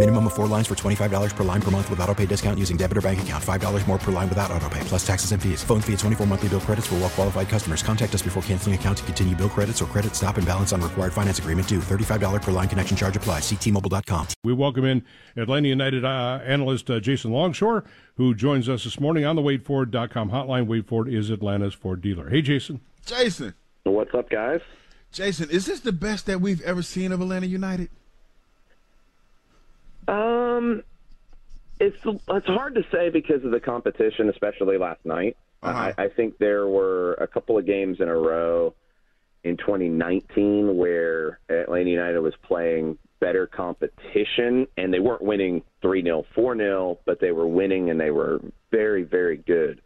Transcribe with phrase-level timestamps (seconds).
[0.00, 2.78] Minimum of four lines for $25 per line per month with auto pay discount using
[2.78, 3.44] debit or bank account.
[3.44, 5.62] $5 more per line without auto pay, plus taxes and fees.
[5.62, 7.82] Phone fee at 24 monthly bill credits for well qualified customers.
[7.82, 10.80] Contact us before canceling account to continue bill credits or credit stop and balance on
[10.80, 11.80] required finance agreement due.
[11.80, 13.42] $35 per line connection charge applies.
[13.42, 14.28] Ctmobile.com.
[14.42, 15.04] We welcome in
[15.36, 20.30] Atlanta United uh, analyst uh, Jason Longshore, who joins us this morning on the WadeFord.com
[20.30, 20.66] hotline.
[20.66, 22.30] Wade Ford is Atlanta's Ford dealer.
[22.30, 22.80] Hey, Jason.
[23.04, 23.52] Jason.
[23.84, 24.62] What's up, guys?
[25.12, 27.90] Jason, is this the best that we've ever seen of Atlanta United?
[30.08, 30.82] Um,
[31.78, 35.36] it's it's hard to say because of the competition, especially last night.
[35.62, 35.92] Uh-huh.
[35.96, 38.74] I, I think there were a couple of games in a row
[39.44, 46.24] in 2019 where Atlanta United was playing better competition and they weren't winning 3 0,
[46.34, 49.80] 4 0, but they were winning and they were very, very good.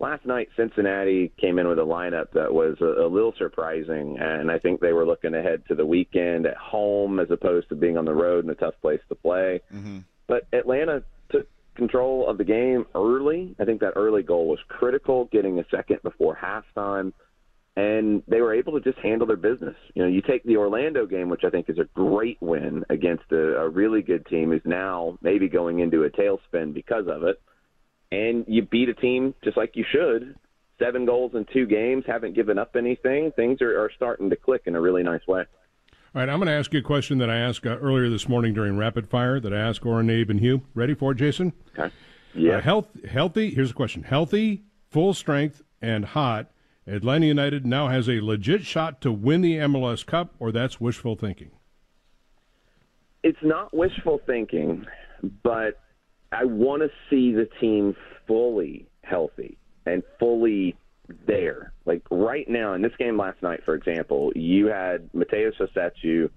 [0.00, 4.48] Last night, Cincinnati came in with a lineup that was a, a little surprising, and
[4.48, 7.98] I think they were looking ahead to the weekend at home as opposed to being
[7.98, 9.60] on the road in a tough place to play.
[9.74, 9.98] Mm-hmm.
[10.28, 13.56] But Atlanta took control of the game early.
[13.58, 17.12] I think that early goal was critical, getting a second before halftime,
[17.74, 19.76] and they were able to just handle their business.
[19.94, 23.24] You know, you take the Orlando game, which I think is a great win against
[23.32, 27.40] a, a really good team who's now maybe going into a tailspin because of it,
[28.10, 30.36] and you beat a team just like you should.
[30.78, 33.32] Seven goals in two games, haven't given up anything.
[33.32, 35.44] Things are, are starting to click in a really nice way.
[36.14, 38.28] All right, I'm going to ask you a question that I asked uh, earlier this
[38.28, 40.62] morning during Rapid Fire that I asked Oren, Abe, and Hugh.
[40.74, 41.52] Ready for it, Jason?
[41.76, 41.92] Okay.
[42.34, 42.58] Yeah.
[42.58, 43.50] Uh, health, healthy.
[43.50, 46.50] Here's a question: Healthy, full strength, and hot.
[46.86, 51.16] Atlanta United now has a legit shot to win the MLS Cup, or that's wishful
[51.16, 51.50] thinking.
[53.22, 54.86] it's not wishful thinking,
[55.42, 55.80] but
[56.32, 57.96] I want to see the team
[58.26, 59.56] fully healthy
[59.86, 60.76] and fully
[61.26, 61.72] there.
[61.86, 66.30] Like right now in this game last night, for example, you had Matheus Rossetto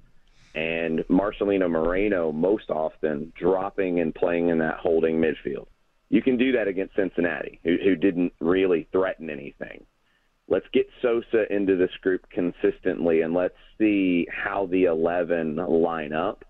[0.55, 5.67] and Marcelino Moreno most often dropping and playing in that holding midfield.
[6.09, 9.85] You can do that against Cincinnati, who, who didn't really threaten anything.
[10.49, 16.43] Let's get Sosa into this group consistently, and let's see how the 11 line up.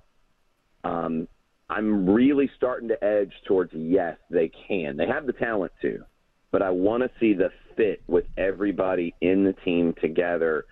[0.84, 1.28] Um,
[1.72, 4.98] I'm really starting to edge towards yes, they can.
[4.98, 6.04] They have the talent to,
[6.52, 10.66] but I want to see the fit with everybody in the team together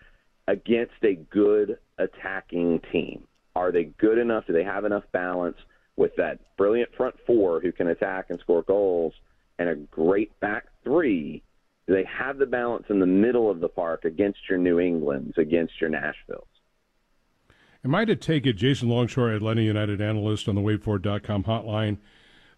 [0.50, 3.24] against a good attacking team.
[3.56, 4.46] Are they good enough?
[4.46, 5.56] Do they have enough balance
[5.96, 9.14] with that brilliant front four who can attack and score goals
[9.58, 11.42] and a great back three?
[11.88, 15.38] Do they have the balance in the middle of the park against your New Englands,
[15.38, 16.44] against your Nashvilles?
[17.86, 21.98] Am I to take it, Jason Longshore, Atlanta United analyst on the WadeFord.com hotline,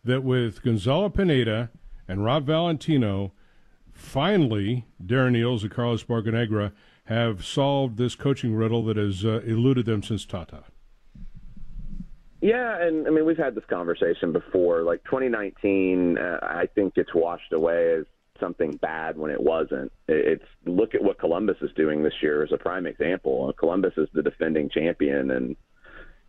[0.03, 1.69] that with Gonzalo Pineda
[2.07, 3.31] and Rob Valentino,
[3.91, 6.71] finally Darren Eales and Carlos Bocanegra
[7.05, 10.63] have solved this coaching riddle that has uh, eluded them since Tata?
[12.41, 14.81] Yeah, and I mean we've had this conversation before.
[14.81, 18.05] Like 2019, uh, I think gets washed away as
[18.41, 19.93] something bad when it wasn't.
[20.09, 23.53] It's look at what Columbus is doing this year as a prime example.
[23.57, 25.55] Columbus is the defending champion, and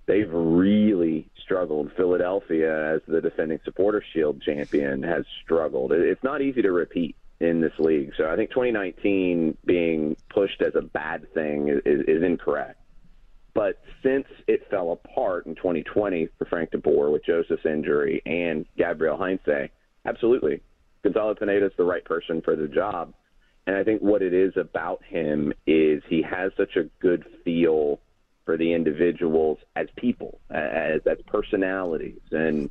[0.06, 1.90] they've really struggled.
[1.96, 5.92] Philadelphia, as the defending Supporter Shield champion, has struggled.
[5.92, 8.12] It's not easy to repeat in this league.
[8.16, 12.78] So I think 2019 being pushed as a bad thing is, is incorrect.
[13.54, 19.18] But since it fell apart in 2020 for Frank DeBoer with Josef's injury and Gabriel
[19.18, 19.70] Heinze,
[20.06, 20.62] absolutely.
[21.02, 23.12] Gonzalo Pineda is the right person for the job.
[23.66, 28.00] And I think what it is about him is he has such a good feel
[28.44, 32.20] for the individuals as people, as, as personalities.
[32.32, 32.70] And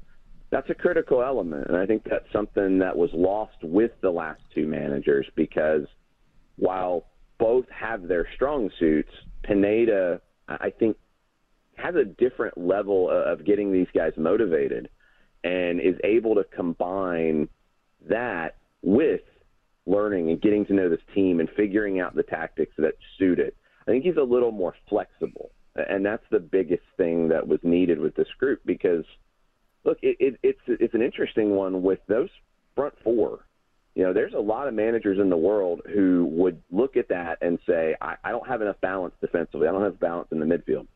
[0.49, 1.67] that's a critical element.
[1.67, 5.87] And I think that's something that was lost with the last two managers because
[6.57, 7.05] while
[7.37, 9.11] both have their strong suits,
[9.43, 10.97] Pineda, I think,
[11.75, 14.89] has a different level of getting these guys motivated
[15.43, 17.47] and is able to combine
[18.07, 19.21] that with
[19.85, 23.55] learning and getting to know this team and figuring out the tactics that suit it.
[23.87, 25.51] I think he's a little more flexible.
[25.75, 29.05] And that's the biggest thing that was needed with this group because
[29.83, 32.29] look, it, it, it's it's an interesting one with those
[32.75, 33.45] front four.
[33.95, 37.39] You know, there's a lot of managers in the world who would look at that
[37.41, 39.67] and say, I, I don't have enough balance defensively.
[39.67, 40.87] I don't have balance in the midfield.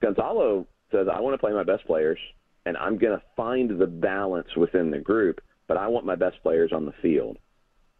[0.00, 2.18] Gonzalo says, I want to play my best players,
[2.64, 6.42] and I'm going to find the balance within the group, but I want my best
[6.42, 7.38] players on the field.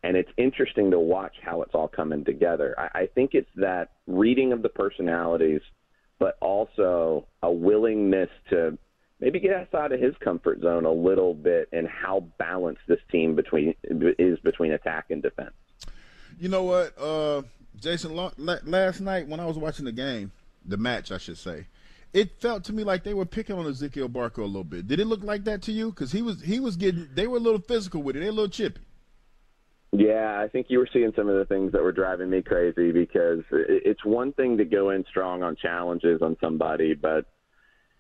[0.03, 2.75] And it's interesting to watch how it's all coming together.
[2.79, 5.63] I, I think it's that reading of the personalities,
[6.19, 8.77] but also a willingness to
[9.21, 13.35] maybe get outside of his comfort zone a little bit and how balanced this team
[13.35, 13.75] between
[14.19, 15.55] is between attack and defense.
[16.39, 17.43] You know what, uh,
[17.81, 18.15] Jason?
[18.15, 20.33] Last night when I was watching the game,
[20.67, 21.67] the match, I should say,
[22.15, 24.87] it felt to me like they were picking on Ezequiel Barco a little bit.
[24.87, 25.91] Did it look like that to you?
[25.91, 28.21] Because he was he was getting they were a little physical with it.
[28.21, 28.81] They were a little chippy.
[29.93, 32.91] Yeah, I think you were seeing some of the things that were driving me crazy
[32.91, 37.27] because it's one thing to go in strong on challenges on somebody, but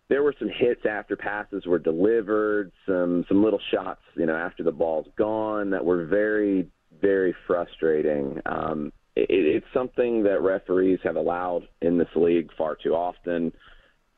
[0.08, 4.62] there were some hits after passes were delivered, some some little shots, you know, after
[4.62, 6.68] the ball's gone that were very
[7.00, 8.40] very frustrating.
[8.46, 13.52] Um, it, it's something that referees have allowed in this league far too often.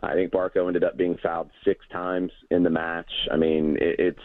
[0.03, 3.11] I think Barco ended up being fouled six times in the match.
[3.33, 4.23] I mean, it, it's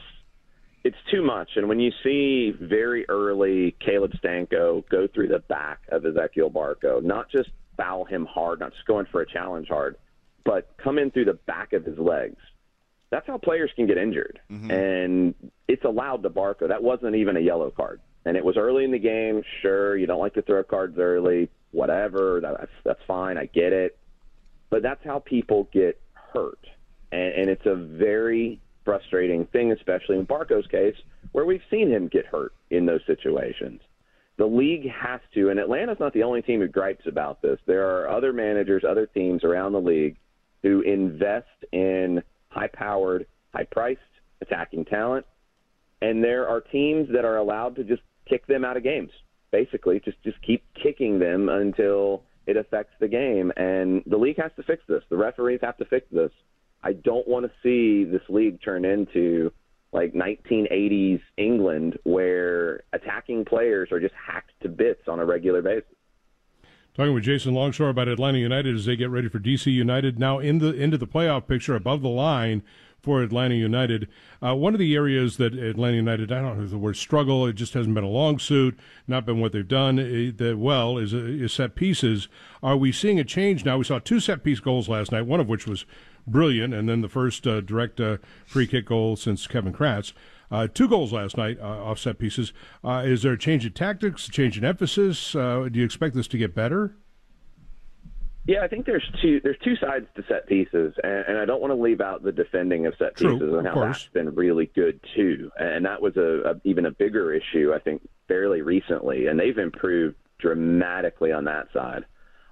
[0.84, 1.50] it's too much.
[1.56, 7.04] And when you see very early Caleb Stanko go through the back of Ezequiel Barco,
[7.04, 9.98] not just foul him hard, not just going for a challenge hard,
[10.44, 12.38] but come in through the back of his legs.
[13.12, 14.40] That's how players can get injured.
[14.50, 14.72] Mm-hmm.
[14.72, 15.36] And
[15.68, 16.68] it's allowed to Barco.
[16.68, 18.00] That wasn't even a yellow card.
[18.26, 19.44] And it was early in the game.
[19.62, 22.40] Sure, you don't like to throw cards early, whatever.
[22.42, 23.38] That's that's fine.
[23.38, 23.98] I get it.
[24.72, 26.66] But that's how people get hurt.
[27.12, 30.96] And, and it's a very frustrating thing, especially in Barco's case,
[31.34, 33.82] where we've seen him get hurt in those situations.
[34.38, 37.60] The league has to, and Atlanta's not the only team who gripes about this.
[37.68, 40.18] There are other managers, other teams around the league
[40.64, 44.00] who invest in high powered, high priced
[44.42, 45.26] attacking talent.
[46.02, 49.12] And there are teams that are allowed to just kick them out of games.
[49.52, 53.52] Basically, just just keep kicking them until it affects the game.
[53.58, 55.04] And the league has to fix this.
[55.10, 56.32] The referees have to fix this.
[56.84, 59.52] I don't want to see this league turn into
[59.94, 65.96] like 1980s England where attacking players are just hacked to bits on a regular basis.
[66.94, 70.40] Talking with Jason Longshore about Atlanta United as they get ready for DC United now
[70.40, 72.64] in the into the playoff picture above the line
[73.02, 74.08] for Atlanta United.
[74.42, 77.54] Uh, one of the areas that Atlanta United, I don't know the word struggle, it
[77.54, 81.14] just hasn't been a long suit, not been what they've done uh, that well, is,
[81.14, 82.28] uh, is set pieces.
[82.62, 83.78] Are we seeing a change now?
[83.78, 85.86] We saw two set piece goals last night, one of which was
[86.28, 90.14] brilliant, and then the first uh, direct uh, free kick goal since Kevin Kratz.
[90.52, 92.52] Uh, two goals last night uh, off set pieces.
[92.84, 95.34] Uh, is there a change in tactics, a change in emphasis?
[95.34, 96.96] Uh, do you expect this to get better?
[98.46, 101.62] Yeah, I think there's two there's two sides to set pieces, and, and I don't
[101.62, 104.00] want to leave out the defending of set True, pieces and how course.
[104.00, 105.52] that's been really good too.
[105.60, 109.58] And that was a, a even a bigger issue, I think, fairly recently, and they've
[109.58, 112.06] improved dramatically on that side.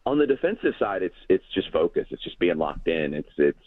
[0.06, 2.06] On the defensive side, it's it's just focus.
[2.12, 3.16] It's just being locked in.
[3.16, 3.58] It's it's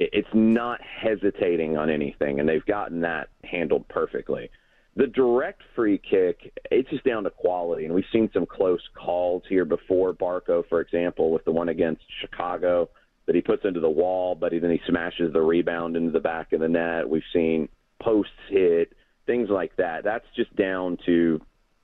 [0.00, 4.50] it's not hesitating on anything, and they've gotten that handled perfectly.
[4.98, 9.44] The direct free kick, it's just down to quality, and we've seen some close calls
[9.48, 10.12] here before.
[10.12, 12.90] Barco, for example, with the one against Chicago
[13.26, 16.52] that he puts into the wall, but then he smashes the rebound into the back
[16.52, 17.08] of the net.
[17.08, 17.68] We've seen
[18.02, 18.92] posts hit,
[19.24, 20.02] things like that.
[20.02, 21.40] That's just down to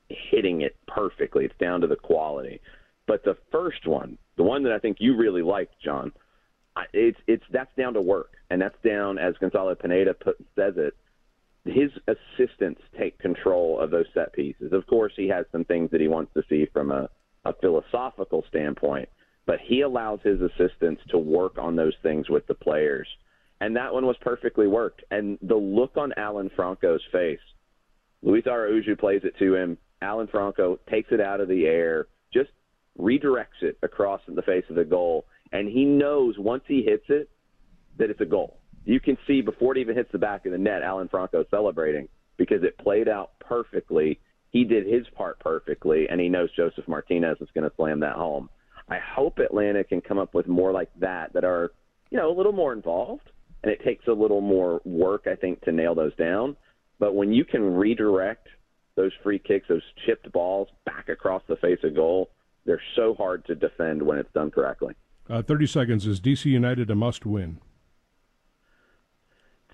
[0.08, 1.44] hitting it perfectly.
[1.44, 2.60] It's down to the quality.
[3.06, 6.10] But the first one, the one that I think you really liked, John–
[6.92, 10.94] it's it's that's down to work, and that's down as Gonzalo Pineda put, says it.
[11.64, 14.72] His assistants take control of those set pieces.
[14.72, 17.08] Of course, he has some things that he wants to see from a,
[17.44, 19.08] a philosophical standpoint,
[19.46, 23.08] but he allows his assistants to work on those things with the players.
[23.60, 25.04] And that one was perfectly worked.
[25.10, 27.40] And the look on Alan Franco's face,
[28.22, 29.78] Luis Araujo plays it to him.
[30.02, 32.50] Alan Franco takes it out of the air, just
[32.98, 37.30] redirects it across the face of the goal and he knows once he hits it
[37.96, 38.58] that it's a goal.
[38.84, 42.08] You can see before it even hits the back of the net, Alan Franco celebrating
[42.36, 44.20] because it played out perfectly.
[44.50, 48.16] He did his part perfectly, and he knows Josef Martinez is going to slam that
[48.16, 48.50] home.
[48.88, 51.72] I hope Atlanta can come up with more like that that are,
[52.10, 53.30] you know, a little more involved,
[53.62, 56.56] and it takes a little more work, I think, to nail those down.
[56.98, 58.48] But when you can redirect
[58.94, 62.30] those free kicks, those chipped balls back across the face of goal,
[62.66, 64.94] they're so hard to defend when it's done correctly.
[65.28, 66.06] Uh, 30 seconds.
[66.06, 67.58] Is DC United a must win?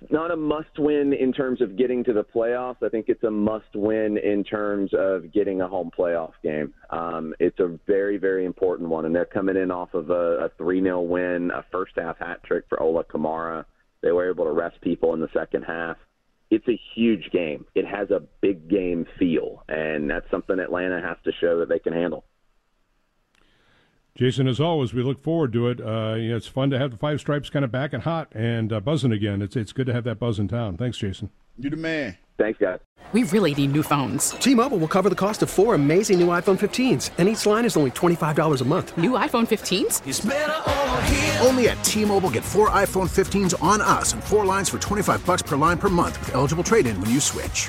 [0.08, 2.82] Not a must win in terms of getting to the playoffs.
[2.82, 6.72] I think it's a must win in terms of getting a home playoff game.
[6.88, 9.04] Um, it's a very, very important one.
[9.04, 12.42] And they're coming in off of a, a 3 0 win, a first half hat
[12.44, 13.64] trick for Ola Kamara.
[14.02, 15.98] They were able to rest people in the second half.
[16.50, 17.66] It's a huge game.
[17.74, 21.78] It has a big game feel, and that's something Atlanta has to show that they
[21.78, 22.24] can handle.
[24.16, 25.80] Jason, as always, we look forward to it.
[25.80, 28.72] Uh, yeah, it's fun to have the Five Stripes kind of back and hot and
[28.72, 29.40] uh, buzzing again.
[29.40, 30.76] It's it's good to have that buzz in town.
[30.76, 31.30] Thanks, Jason.
[31.58, 32.16] You're the man.
[32.38, 32.80] Thanks, guys.
[33.12, 34.30] We really need new phones.
[34.30, 37.76] T-Mobile will cover the cost of four amazing new iPhone 15s, and each line is
[37.76, 38.96] only $25 a month.
[38.96, 41.44] New iPhone 15s?
[41.44, 45.42] Only at T-Mobile get four iPhone 15s on us and four lines for 25 bucks
[45.42, 47.68] per line per month with eligible trade-in when you switch.